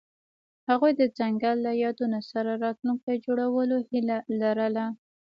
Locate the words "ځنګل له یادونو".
1.17-2.19